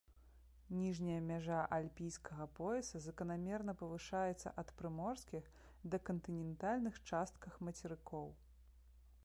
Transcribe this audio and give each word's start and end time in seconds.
Ніжняя 0.75 1.17
мяжа 1.31 1.57
альпійскага 1.77 2.47
пояса 2.59 3.01
заканамерна 3.07 3.75
павышаецца 3.83 4.53
ад 4.63 4.73
прыморскіх 4.79 5.51
да 5.93 5.97
кантынентальных 6.09 7.01
частках 7.11 7.61
мацерыкоў. 7.69 8.27